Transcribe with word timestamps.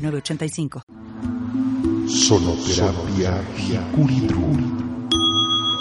985. 0.00 0.82
Sonoterapia 2.06 3.44
Hikuridru. 3.56 4.56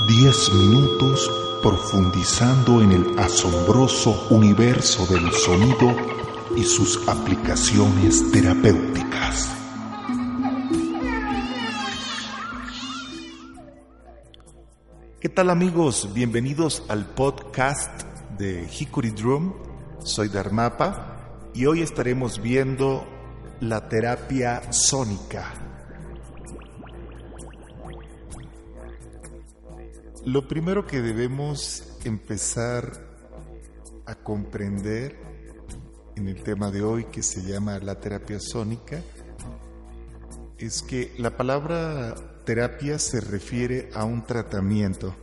10 0.08 0.54
minutos 0.54 1.32
profundizando 1.64 2.82
en 2.82 2.92
el 2.92 3.20
asombroso 3.20 4.28
universo 4.30 5.06
del 5.08 5.32
sonido 5.32 5.96
y 6.56 6.64
sus 6.64 7.08
aplicaciones 7.08 8.32
terapéuticas. 8.32 9.56
¿Qué 15.22 15.30
tal 15.30 15.50
amigos? 15.50 16.10
Bienvenidos 16.14 16.84
al 16.88 17.06
podcast 17.06 18.04
de 18.38 18.68
Hikuri 18.68 19.12
Drum. 19.12 19.54
Soy 20.04 20.30
Dharmapa 20.30 21.18
y 21.54 21.66
hoy 21.66 21.82
estaremos 21.82 22.42
viendo 22.42 23.19
la 23.62 23.90
terapia 23.90 24.72
sónica. 24.72 25.54
Lo 30.26 30.48
primero 30.48 30.88
que 30.88 31.02
debemos 31.02 31.98
empezar 32.06 32.90
a 34.06 34.16
comprender 34.16 35.18
en 36.16 36.30
el 36.30 36.42
tema 36.42 36.72
de 36.72 36.82
hoy 36.82 37.06
que 37.06 37.22
se 37.22 37.42
llama 37.42 37.80
la 37.80 38.00
terapia 38.00 38.40
sónica 38.40 39.02
es 40.58 40.82
que 40.82 41.14
la 41.18 41.36
palabra 41.36 42.16
terapia 42.46 42.98
se 42.98 43.20
refiere 43.20 43.90
a 43.94 44.06
un 44.06 44.26
tratamiento, 44.26 45.14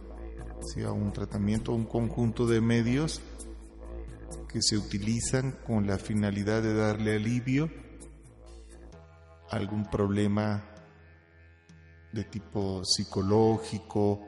a 0.86 0.92
un 0.92 1.10
tratamiento, 1.12 1.72
un 1.72 1.86
conjunto 1.86 2.46
de 2.46 2.60
medios 2.60 3.22
que 4.46 4.60
se 4.60 4.76
utilizan 4.76 5.52
con 5.66 5.86
la 5.86 5.96
finalidad 5.96 6.62
de 6.62 6.74
darle 6.74 7.16
alivio 7.16 7.70
algún 9.50 9.84
problema 9.90 10.64
de 12.12 12.24
tipo 12.24 12.84
psicológico, 12.84 14.20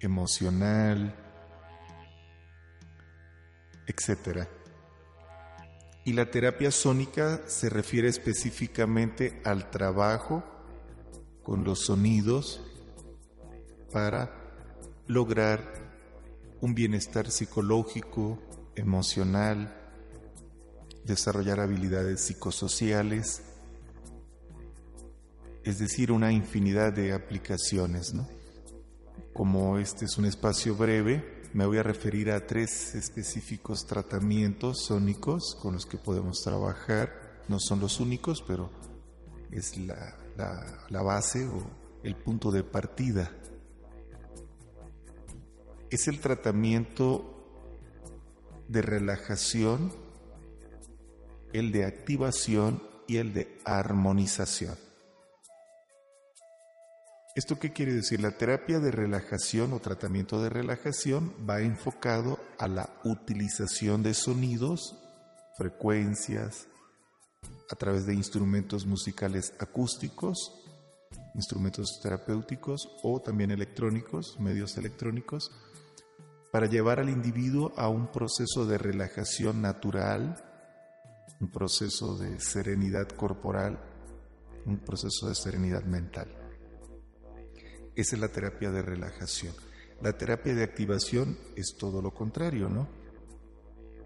emocional, 0.00 1.14
etc. 3.86 4.48
Y 6.04 6.12
la 6.12 6.30
terapia 6.30 6.70
sónica 6.70 7.42
se 7.46 7.68
refiere 7.68 8.08
específicamente 8.08 9.40
al 9.44 9.70
trabajo 9.70 10.44
con 11.42 11.64
los 11.64 11.84
sonidos 11.86 12.62
para 13.92 14.32
lograr 15.06 15.60
un 16.60 16.74
bienestar 16.74 17.30
psicológico, 17.30 18.38
emocional, 18.74 19.76
desarrollar 21.04 21.60
habilidades 21.60 22.20
psicosociales, 22.20 23.42
es 25.64 25.78
decir, 25.78 26.10
una 26.12 26.32
infinidad 26.32 26.92
de 26.92 27.12
aplicaciones. 27.12 28.14
¿no? 28.14 28.28
Como 29.32 29.78
este 29.78 30.06
es 30.06 30.18
un 30.18 30.24
espacio 30.24 30.74
breve, 30.74 31.42
me 31.54 31.66
voy 31.66 31.78
a 31.78 31.82
referir 31.82 32.30
a 32.30 32.46
tres 32.46 32.94
específicos 32.94 33.86
tratamientos 33.86 34.84
sónicos 34.84 35.56
con 35.60 35.74
los 35.74 35.86
que 35.86 35.98
podemos 35.98 36.42
trabajar. 36.42 37.42
No 37.48 37.58
son 37.60 37.80
los 37.80 38.00
únicos, 38.00 38.42
pero 38.46 38.70
es 39.50 39.76
la, 39.76 40.16
la 40.88 41.02
base 41.02 41.46
o 41.46 41.62
el 42.02 42.16
punto 42.16 42.50
de 42.50 42.64
partida. 42.64 43.30
Es 45.90 46.08
el 46.08 46.20
tratamiento 46.20 47.28
de 48.68 48.80
relajación, 48.80 49.92
el 51.52 51.70
de 51.70 51.84
activación 51.84 52.82
y 53.06 53.18
el 53.18 53.34
de 53.34 53.58
armonización. 53.64 54.76
¿Esto 57.34 57.58
qué 57.58 57.72
quiere 57.72 57.94
decir? 57.94 58.20
La 58.20 58.32
terapia 58.32 58.78
de 58.78 58.90
relajación 58.90 59.72
o 59.72 59.80
tratamiento 59.80 60.42
de 60.42 60.50
relajación 60.50 61.32
va 61.48 61.62
enfocado 61.62 62.38
a 62.58 62.68
la 62.68 62.90
utilización 63.04 64.02
de 64.02 64.12
sonidos, 64.12 64.98
frecuencias, 65.56 66.68
a 67.70 67.74
través 67.74 68.04
de 68.04 68.14
instrumentos 68.14 68.84
musicales 68.84 69.54
acústicos, 69.58 70.62
instrumentos 71.34 72.00
terapéuticos 72.02 72.90
o 73.02 73.18
también 73.22 73.50
electrónicos, 73.50 74.38
medios 74.38 74.76
electrónicos, 74.76 75.50
para 76.52 76.66
llevar 76.66 77.00
al 77.00 77.08
individuo 77.08 77.72
a 77.78 77.88
un 77.88 78.12
proceso 78.12 78.66
de 78.66 78.76
relajación 78.76 79.62
natural, 79.62 80.36
un 81.40 81.50
proceso 81.50 82.18
de 82.18 82.38
serenidad 82.40 83.08
corporal, 83.08 83.82
un 84.66 84.80
proceso 84.80 85.30
de 85.30 85.34
serenidad 85.34 85.84
mental. 85.84 86.41
Esa 87.94 88.16
es 88.16 88.20
la 88.20 88.28
terapia 88.28 88.70
de 88.70 88.82
relajación. 88.82 89.54
La 90.00 90.16
terapia 90.16 90.54
de 90.54 90.64
activación 90.64 91.38
es 91.56 91.76
todo 91.76 92.00
lo 92.00 92.12
contrario, 92.12 92.68
¿no? 92.68 92.88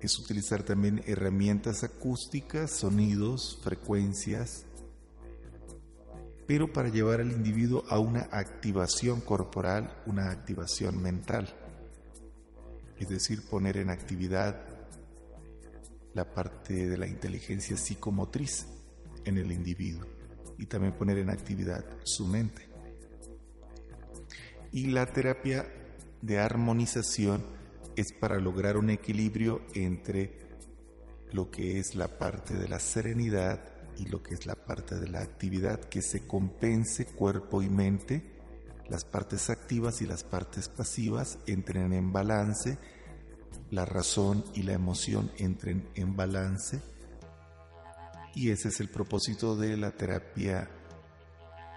Es 0.01 0.19
utilizar 0.19 0.63
también 0.63 1.03
herramientas 1.07 1.85
acústicas, 1.85 2.71
sonidos, 2.71 3.61
frecuencias, 3.63 4.67
pero 6.47 6.73
para 6.73 6.89
llevar 6.89 7.21
al 7.21 7.33
individuo 7.33 7.85
a 7.89 7.99
una 7.99 8.29
activación 8.31 9.21
corporal, 9.21 10.03
una 10.07 10.31
activación 10.31 11.03
mental. 11.03 11.49
Es 12.99 13.09
decir, 13.09 13.43
poner 13.49 13.79
en 13.79 13.91
actividad 13.91 14.65
la 16.15 16.33
parte 16.33 16.89
de 16.89 16.97
la 16.97 17.07
inteligencia 17.07 17.77
psicomotriz 17.77 18.67
en 19.25 19.39
el 19.39 19.53
individuo 19.53 20.07
y 20.59 20.67
también 20.67 20.95
poner 20.95 21.19
en 21.19 21.31
actividad 21.31 21.85
su 22.05 22.27
mente. 22.27 22.76
Y 24.77 24.89
la 24.89 25.07
terapia 25.07 25.67
de 26.21 26.39
armonización 26.39 27.43
es 27.97 28.13
para 28.13 28.39
lograr 28.39 28.77
un 28.77 28.91
equilibrio 28.91 29.63
entre 29.73 30.39
lo 31.33 31.51
que 31.51 31.79
es 31.79 31.95
la 31.95 32.19
parte 32.19 32.53
de 32.53 32.69
la 32.69 32.79
serenidad 32.79 33.59
y 33.97 34.05
lo 34.05 34.23
que 34.23 34.35
es 34.35 34.45
la 34.45 34.55
parte 34.55 34.97
de 34.97 35.09
la 35.09 35.23
actividad, 35.23 35.81
que 35.81 36.03
se 36.03 36.27
compense 36.27 37.07
cuerpo 37.07 37.63
y 37.63 37.71
mente, 37.71 38.23
las 38.87 39.07
partes 39.07 39.49
activas 39.49 40.03
y 40.03 40.07
las 40.07 40.25
partes 40.25 40.69
pasivas 40.69 41.39
entren 41.47 41.95
en 41.95 42.13
balance, 42.13 42.77
la 43.71 43.87
razón 43.87 44.45
y 44.53 44.65
la 44.65 44.75
emoción 44.75 45.33
entren 45.39 45.89
en 45.95 46.17
balance, 46.17 46.83
y 48.35 48.51
ese 48.51 48.69
es 48.69 48.81
el 48.81 48.91
propósito 48.91 49.57
de 49.57 49.79
la 49.79 49.93
terapia 49.93 50.69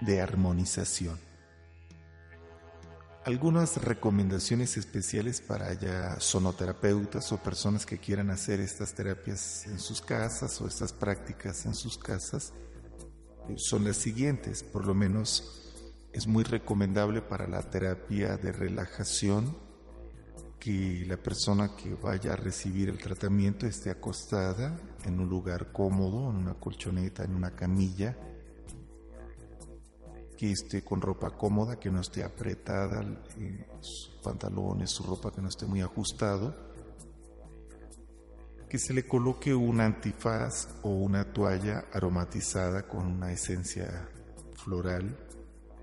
de 0.02 0.20
armonización 0.20 1.29
algunas 3.26 3.78
recomendaciones 3.84 4.78
especiales 4.78 5.42
para 5.42 5.74
ya 5.74 6.20
sonoterapeutas 6.20 7.32
o 7.32 7.38
personas 7.38 7.86
que 7.86 7.98
quieran 7.98 8.30
hacer 8.30 8.60
estas 8.60 8.94
terapias 8.94 9.66
en 9.68 9.80
sus 9.80 10.02
casas 10.02 10.60
o 10.62 10.68
estas 10.68 10.94
prácticas 10.94 11.66
en 11.66 11.76
sus 11.76 11.98
casas 11.98 12.54
eh, 13.50 13.56
son 13.58 13.84
las 13.84 13.98
siguientes. 13.98 14.64
Por 14.64 14.86
lo 14.86 14.94
menos 14.94 15.60
es 16.14 16.28
muy 16.28 16.44
recomendable 16.44 17.22
para 17.22 17.48
la 17.48 17.62
terapia 17.62 18.38
de 18.38 18.52
relajación 18.52 19.56
que 20.60 21.06
la 21.08 21.18
persona 21.18 21.76
que 21.76 21.94
vaya 21.96 22.34
a 22.34 22.36
recibir 22.36 22.90
el 22.90 22.98
tratamiento 22.98 23.66
esté 23.66 23.90
acostada 23.90 24.78
en 25.06 25.20
un 25.20 25.30
lugar 25.30 25.72
cómodo, 25.72 26.30
en 26.30 26.38
una 26.38 26.56
colchoneta, 26.56 27.24
en 27.24 27.36
una 27.36 27.52
camilla 27.52 28.18
que 30.40 30.54
esté 30.54 30.86
con 30.86 31.02
ropa 31.02 31.32
cómoda, 31.32 31.78
que 31.78 31.92
no 31.92 32.00
esté 32.00 32.24
apretada, 32.24 33.02
eh, 33.38 33.68
pantalones, 34.24 34.90
su 34.90 35.04
ropa 35.04 35.34
que 35.34 35.42
no 35.42 35.50
esté 35.50 35.66
muy 35.66 35.82
ajustado, 35.82 36.56
que 38.70 38.80
se 38.80 38.94
le 38.94 39.06
coloque 39.06 39.54
un 39.54 39.82
antifaz 39.82 40.70
o 40.84 40.92
una 40.92 41.34
toalla 41.34 41.88
aromatizada 41.92 42.88
con 42.88 43.06
una 43.06 43.34
esencia 43.34 44.08
floral 44.54 45.18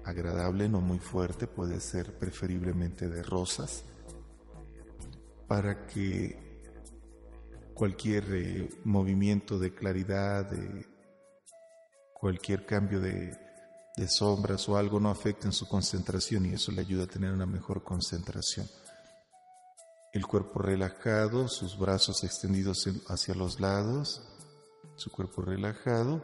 agradable, 0.06 0.70
no 0.70 0.80
muy 0.80 1.00
fuerte, 1.00 1.46
puede 1.46 1.78
ser 1.78 2.18
preferiblemente 2.18 3.10
de 3.10 3.22
rosas, 3.22 3.84
para 5.46 5.86
que 5.86 6.64
cualquier 7.74 8.24
eh, 8.30 8.70
movimiento 8.84 9.58
de 9.58 9.74
claridad, 9.74 10.50
de 10.50 10.86
cualquier 12.14 12.64
cambio 12.64 13.00
de, 13.00 13.45
de 13.96 14.08
sombras 14.08 14.68
o 14.68 14.76
algo 14.76 15.00
no 15.00 15.10
afecta 15.10 15.46
en 15.46 15.52
su 15.52 15.66
concentración 15.66 16.46
y 16.46 16.52
eso 16.52 16.70
le 16.70 16.82
ayuda 16.82 17.04
a 17.04 17.08
tener 17.08 17.32
una 17.32 17.46
mejor 17.46 17.82
concentración. 17.82 18.68
El 20.12 20.26
cuerpo 20.26 20.60
relajado, 20.60 21.48
sus 21.48 21.78
brazos 21.78 22.22
extendidos 22.22 22.88
hacia 23.08 23.34
los 23.34 23.58
lados, 23.58 24.22
su 24.96 25.10
cuerpo 25.10 25.42
relajado. 25.42 26.22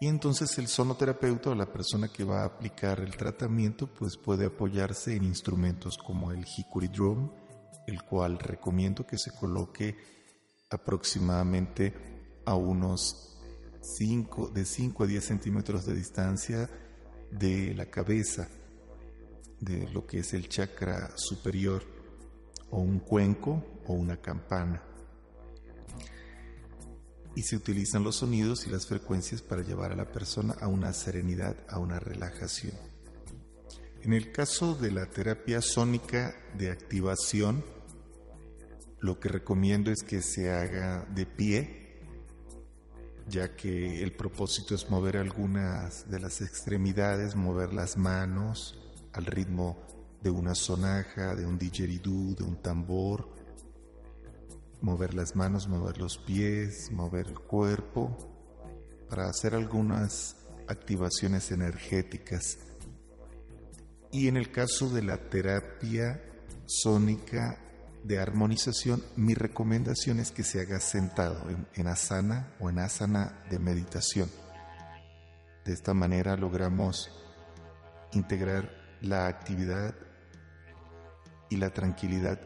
Y 0.00 0.08
entonces 0.08 0.58
el 0.58 0.68
sonoterapeuta 0.68 1.50
o 1.50 1.54
la 1.54 1.72
persona 1.72 2.08
que 2.08 2.24
va 2.24 2.42
a 2.42 2.46
aplicar 2.46 3.00
el 3.00 3.16
tratamiento 3.16 3.86
pues 3.86 4.16
puede 4.16 4.46
apoyarse 4.46 5.14
en 5.14 5.24
instrumentos 5.24 5.96
como 5.96 6.32
el 6.32 6.44
hickory 6.44 6.88
drum, 6.88 7.30
el 7.86 8.02
cual 8.02 8.38
recomiendo 8.38 9.06
que 9.06 9.18
se 9.18 9.32
coloque 9.32 9.96
aproximadamente 10.70 12.42
a 12.44 12.54
unos 12.54 13.31
5, 13.82 14.48
de 14.48 14.64
5 14.64 15.04
a 15.04 15.06
10 15.06 15.24
centímetros 15.24 15.84
de 15.84 15.94
distancia 15.94 16.70
de 17.30 17.74
la 17.74 17.86
cabeza, 17.86 18.48
de 19.60 19.88
lo 19.90 20.06
que 20.06 20.20
es 20.20 20.32
el 20.34 20.48
chakra 20.48 21.12
superior, 21.16 21.82
o 22.70 22.80
un 22.80 23.00
cuenco 23.00 23.82
o 23.86 23.92
una 23.92 24.16
campana. 24.16 24.82
Y 27.34 27.42
se 27.42 27.56
utilizan 27.56 28.04
los 28.04 28.16
sonidos 28.16 28.66
y 28.66 28.70
las 28.70 28.86
frecuencias 28.86 29.42
para 29.42 29.62
llevar 29.62 29.92
a 29.92 29.96
la 29.96 30.10
persona 30.10 30.54
a 30.60 30.68
una 30.68 30.92
serenidad, 30.92 31.56
a 31.68 31.78
una 31.78 31.98
relajación. 31.98 32.74
En 34.02 34.12
el 34.12 34.32
caso 34.32 34.74
de 34.74 34.90
la 34.90 35.06
terapia 35.06 35.62
sónica 35.62 36.34
de 36.58 36.70
activación, 36.70 37.64
lo 39.00 39.18
que 39.18 39.28
recomiendo 39.28 39.90
es 39.90 40.02
que 40.02 40.22
se 40.22 40.50
haga 40.50 41.06
de 41.14 41.26
pie, 41.26 41.81
ya 43.28 43.54
que 43.54 44.02
el 44.02 44.12
propósito 44.12 44.74
es 44.74 44.90
mover 44.90 45.16
algunas 45.16 46.10
de 46.10 46.20
las 46.20 46.40
extremidades, 46.40 47.36
mover 47.36 47.72
las 47.72 47.96
manos 47.96 48.78
al 49.12 49.26
ritmo 49.26 49.78
de 50.22 50.30
una 50.30 50.54
sonaja, 50.54 51.34
de 51.34 51.46
un 51.46 51.58
didgeridoo, 51.58 52.34
de 52.34 52.44
un 52.44 52.62
tambor, 52.62 53.28
mover 54.80 55.14
las 55.14 55.36
manos, 55.36 55.68
mover 55.68 55.98
los 55.98 56.18
pies, 56.18 56.90
mover 56.90 57.28
el 57.28 57.38
cuerpo, 57.38 58.16
para 59.08 59.28
hacer 59.28 59.54
algunas 59.54 60.36
activaciones 60.68 61.50
energéticas. 61.50 62.58
Y 64.10 64.28
en 64.28 64.36
el 64.36 64.50
caso 64.50 64.88
de 64.90 65.02
la 65.02 65.16
terapia 65.28 66.22
sónica 66.66 67.58
de 68.04 68.18
armonización, 68.18 69.02
mi 69.16 69.34
recomendación 69.34 70.18
es 70.18 70.32
que 70.32 70.42
se 70.42 70.60
haga 70.60 70.80
sentado 70.80 71.46
en, 71.74 71.86
asana 71.86 72.54
o 72.58 72.68
en 72.68 72.78
asana 72.80 73.44
de 73.48 73.58
meditación. 73.58 74.28
De 75.64 75.72
esta 75.72 75.94
manera 75.94 76.36
logramos 76.36 77.10
integrar 78.12 78.70
la 79.00 79.28
actividad 79.28 79.94
y 81.48 81.56
la 81.56 81.70
tranquilidad 81.70 82.40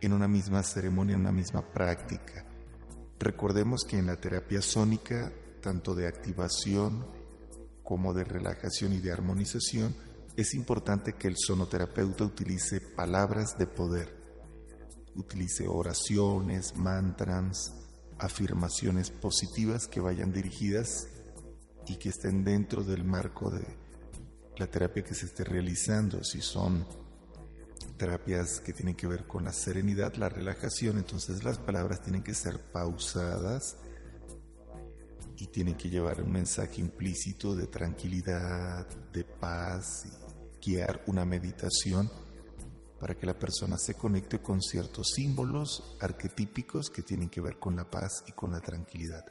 en 0.00 0.12
una 0.12 0.28
misma 0.28 0.62
ceremonia, 0.62 1.14
en 1.14 1.20
una 1.20 1.32
misma 1.32 1.72
práctica. 1.72 2.46
Recordemos 3.18 3.84
que 3.84 3.98
en 3.98 4.06
la 4.06 4.16
terapia 4.16 4.62
sónica, 4.62 5.32
tanto 5.60 5.94
de 5.94 6.08
activación 6.08 7.06
como 7.82 8.14
de 8.14 8.24
relajación 8.24 8.94
y 8.94 9.00
de 9.00 9.12
armonización, 9.12 9.94
es 10.36 10.54
importante 10.54 11.12
que 11.12 11.28
el 11.28 11.36
sonoterapeuta 11.36 12.24
utilice 12.24 12.80
palabras 12.80 13.56
de 13.58 13.66
poder 13.66 14.23
utilice 15.16 15.66
oraciones, 15.68 16.76
mantras, 16.76 17.74
afirmaciones 18.18 19.10
positivas 19.10 19.86
que 19.86 20.00
vayan 20.00 20.32
dirigidas 20.32 21.08
y 21.86 21.96
que 21.96 22.08
estén 22.08 22.44
dentro 22.44 22.82
del 22.82 23.04
marco 23.04 23.50
de 23.50 23.64
la 24.56 24.66
terapia 24.66 25.04
que 25.04 25.14
se 25.14 25.26
esté 25.26 25.44
realizando. 25.44 26.22
Si 26.24 26.40
son 26.40 26.86
terapias 27.96 28.60
que 28.60 28.72
tienen 28.72 28.94
que 28.94 29.06
ver 29.06 29.26
con 29.26 29.44
la 29.44 29.52
serenidad, 29.52 30.14
la 30.14 30.28
relajación, 30.28 30.98
entonces 30.98 31.44
las 31.44 31.58
palabras 31.58 32.02
tienen 32.02 32.22
que 32.22 32.34
ser 32.34 32.60
pausadas 32.72 33.76
y 35.36 35.48
tienen 35.48 35.74
que 35.74 35.90
llevar 35.90 36.22
un 36.22 36.32
mensaje 36.32 36.80
implícito 36.80 37.54
de 37.54 37.66
tranquilidad, 37.66 38.86
de 39.12 39.24
paz, 39.24 40.06
y 40.06 40.70
guiar 40.70 41.02
una 41.06 41.24
meditación 41.24 42.10
para 43.04 43.16
que 43.16 43.26
la 43.26 43.38
persona 43.38 43.76
se 43.76 43.96
conecte 43.96 44.40
con 44.40 44.62
ciertos 44.62 45.10
símbolos 45.10 45.94
arquetípicos 46.00 46.88
que 46.88 47.02
tienen 47.02 47.28
que 47.28 47.42
ver 47.42 47.58
con 47.58 47.76
la 47.76 47.84
paz 47.84 48.24
y 48.26 48.32
con 48.32 48.50
la 48.50 48.60
tranquilidad. 48.60 49.26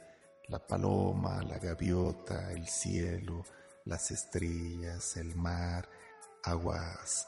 La 0.46 0.64
paloma, 0.64 1.42
la 1.42 1.58
gaviota, 1.58 2.52
el 2.52 2.68
cielo, 2.68 3.42
las 3.84 4.12
estrellas, 4.12 5.16
el 5.16 5.34
mar, 5.34 5.88
aguas 6.44 7.26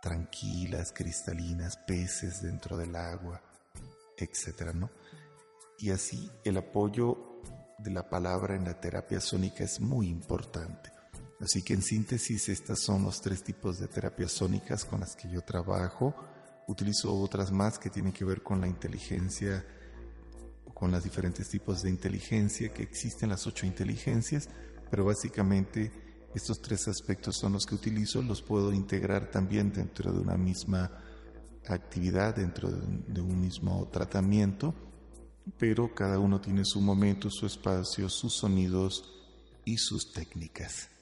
tranquilas, 0.00 0.92
cristalinas, 0.92 1.76
peces 1.76 2.40
dentro 2.40 2.76
del 2.76 2.94
agua, 2.94 3.42
etcétera, 4.16 4.72
¿no? 4.72 4.90
Y 5.80 5.90
así 5.90 6.30
el 6.44 6.56
apoyo 6.56 7.40
de 7.78 7.90
la 7.90 8.08
palabra 8.08 8.54
en 8.54 8.64
la 8.64 8.78
terapia 8.78 9.20
sónica 9.20 9.64
es 9.64 9.80
muy 9.80 10.06
importante. 10.06 10.93
Así 11.44 11.60
que 11.60 11.74
en 11.74 11.82
síntesis, 11.82 12.48
estas 12.48 12.78
son 12.78 13.02
los 13.02 13.20
tres 13.20 13.44
tipos 13.44 13.78
de 13.78 13.86
terapias 13.86 14.32
sónicas 14.32 14.86
con 14.86 15.00
las 15.00 15.14
que 15.14 15.28
yo 15.28 15.42
trabajo. 15.42 16.14
Utilizo 16.66 17.14
otras 17.14 17.52
más 17.52 17.78
que 17.78 17.90
tienen 17.90 18.14
que 18.14 18.24
ver 18.24 18.42
con 18.42 18.62
la 18.62 18.66
inteligencia, 18.66 19.62
con 20.72 20.90
los 20.90 21.04
diferentes 21.04 21.46
tipos 21.50 21.82
de 21.82 21.90
inteligencia 21.90 22.72
que 22.72 22.82
existen, 22.82 23.28
las 23.28 23.46
ocho 23.46 23.66
inteligencias, 23.66 24.48
pero 24.90 25.04
básicamente 25.04 25.92
estos 26.34 26.62
tres 26.62 26.88
aspectos 26.88 27.36
son 27.36 27.52
los 27.52 27.66
que 27.66 27.74
utilizo, 27.74 28.22
los 28.22 28.40
puedo 28.40 28.72
integrar 28.72 29.30
también 29.30 29.70
dentro 29.70 30.14
de 30.14 30.20
una 30.20 30.38
misma 30.38 30.90
actividad, 31.68 32.36
dentro 32.36 32.70
de 32.70 33.20
un 33.20 33.38
mismo 33.38 33.86
tratamiento, 33.92 34.74
pero 35.58 35.94
cada 35.94 36.18
uno 36.18 36.40
tiene 36.40 36.64
su 36.64 36.80
momento, 36.80 37.28
su 37.28 37.44
espacio, 37.44 38.08
sus 38.08 38.32
sonidos 38.32 39.12
y 39.66 39.76
sus 39.76 40.10
técnicas. 40.10 40.93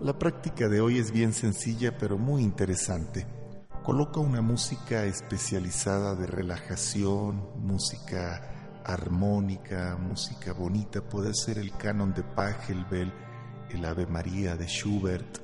La 0.00 0.18
práctica 0.18 0.68
de 0.68 0.80
hoy. 0.80 0.98
Es 0.98 1.12
bien 1.12 1.32
sencilla 1.32 1.96
pero 1.96 2.18
muy 2.18 2.42
interesante. 2.42 3.26
Coloca 3.82 4.20
una 4.20 4.42
música 4.42 5.04
especializada 5.04 6.14
de 6.14 6.26
relajación, 6.26 7.48
música 7.56 8.82
armónica, 8.84 9.96
música 9.96 10.52
bonita. 10.52 11.00
Puede 11.00 11.32
ser 11.34 11.58
el 11.58 11.72
canon 11.76 12.12
de 12.12 12.22
Pachelbel, 12.22 13.12
el 13.70 13.84
Ave 13.84 14.06
María 14.06 14.56
de 14.56 14.66
Schubert 14.66 15.38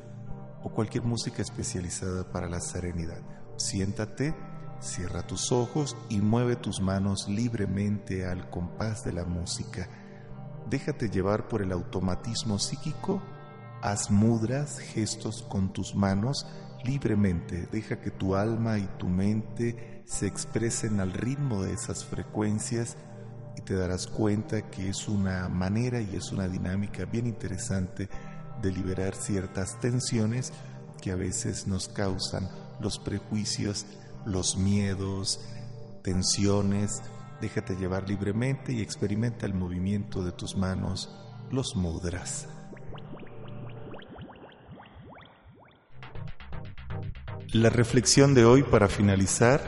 o 0.62 0.70
cualquier 0.70 1.04
música 1.04 1.40
especializada 1.40 2.30
para 2.30 2.48
la 2.48 2.60
serenidad. 2.60 3.22
Siéntate, 3.56 4.34
cierra 4.80 5.26
tus 5.26 5.52
ojos 5.52 5.96
y 6.10 6.20
mueve 6.20 6.56
tus 6.56 6.80
manos 6.82 7.28
libremente 7.28 8.26
al 8.26 8.50
compás 8.50 9.04
de 9.04 9.12
la 9.12 9.24
música 9.24 9.88
déjate 10.70 11.10
llevar 11.10 11.48
por 11.48 11.62
el 11.62 11.72
automatismo 11.72 12.58
psíquico, 12.58 13.20
haz 13.82 14.10
mudras, 14.10 14.78
gestos 14.78 15.42
con 15.42 15.72
tus 15.72 15.94
manos 15.94 16.46
libremente, 16.84 17.68
deja 17.70 18.00
que 18.00 18.10
tu 18.10 18.34
alma 18.34 18.78
y 18.78 18.88
tu 18.98 19.08
mente 19.08 20.02
se 20.06 20.26
expresen 20.26 21.00
al 21.00 21.12
ritmo 21.12 21.62
de 21.62 21.72
esas 21.72 22.04
frecuencias 22.04 22.96
y 23.56 23.62
te 23.62 23.74
darás 23.74 24.06
cuenta 24.06 24.70
que 24.70 24.88
es 24.88 25.08
una 25.08 25.48
manera 25.48 26.00
y 26.00 26.16
es 26.16 26.32
una 26.32 26.48
dinámica 26.48 27.04
bien 27.04 27.26
interesante 27.26 28.08
de 28.62 28.72
liberar 28.72 29.14
ciertas 29.14 29.78
tensiones 29.80 30.52
que 31.02 31.10
a 31.12 31.16
veces 31.16 31.66
nos 31.66 31.88
causan 31.88 32.48
los 32.80 32.98
prejuicios, 32.98 33.86
los 34.24 34.56
miedos, 34.56 35.40
tensiones, 36.02 37.02
Déjate 37.40 37.74
llevar 37.74 38.06
libremente 38.06 38.72
y 38.72 38.82
experimenta 38.82 39.46
el 39.46 39.54
movimiento 39.54 40.22
de 40.22 40.32
tus 40.32 40.56
manos, 40.56 41.08
los 41.50 41.74
mudras. 41.74 42.48
La 47.52 47.70
reflexión 47.70 48.34
de 48.34 48.44
hoy 48.44 48.62
para 48.62 48.88
finalizar. 48.88 49.60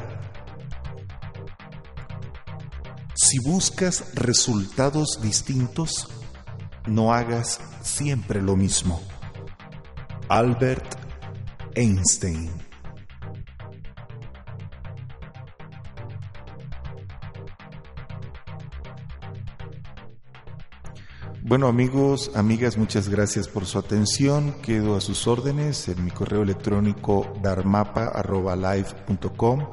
Si 3.14 3.38
buscas 3.38 4.14
resultados 4.14 5.20
distintos, 5.22 6.08
no 6.86 7.14
hagas 7.14 7.60
siempre 7.80 8.42
lo 8.42 8.54
mismo. 8.54 9.00
Albert 10.28 10.94
Einstein 11.74 12.61
Bueno 21.52 21.68
amigos, 21.68 22.32
amigas, 22.34 22.78
muchas 22.78 23.10
gracias 23.10 23.46
por 23.46 23.66
su 23.66 23.78
atención. 23.78 24.54
Quedo 24.62 24.96
a 24.96 25.02
sus 25.02 25.26
órdenes 25.26 25.86
en 25.88 26.02
mi 26.02 26.10
correo 26.10 26.40
electrónico 26.40 27.30
darmapa.live.com, 27.42 29.66